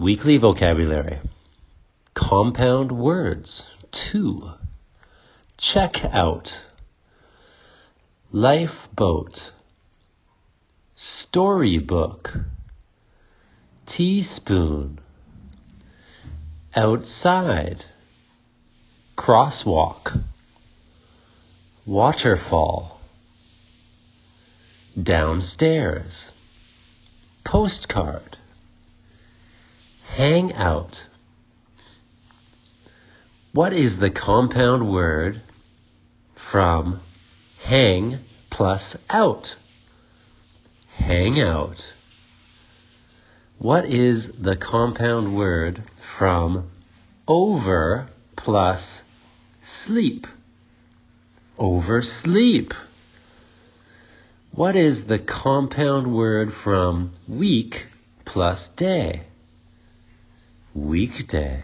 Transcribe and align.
Weekly 0.00 0.38
vocabulary. 0.38 1.18
Compound 2.16 2.92
words. 2.92 3.62
Two. 4.12 4.50
Check 5.58 5.94
out. 6.12 6.48
Lifeboat. 8.30 9.32
Storybook. 11.22 12.28
Teaspoon. 13.96 15.00
Outside. 16.76 17.84
Crosswalk. 19.18 20.22
Waterfall. 21.86 23.00
Downstairs. 25.02 26.12
Postcard. 27.44 28.37
Hang 30.18 30.52
out. 30.52 30.96
What 33.52 33.72
is 33.72 34.00
the 34.00 34.10
compound 34.10 34.92
word 34.92 35.42
from 36.50 37.00
hang 37.64 38.24
plus 38.50 38.82
out? 39.08 39.44
Hang 40.96 41.40
out. 41.40 41.76
What 43.58 43.84
is 43.84 44.24
the 44.42 44.56
compound 44.56 45.36
word 45.36 45.84
from 46.18 46.68
over 47.28 48.08
plus 48.36 48.82
sleep? 49.86 50.26
Oversleep. 51.56 52.72
What 54.50 54.74
is 54.74 55.06
the 55.06 55.20
compound 55.20 56.12
word 56.12 56.48
from 56.64 57.14
week 57.28 57.76
plus 58.26 58.58
day? 58.76 59.28
Weekday. 60.86 61.62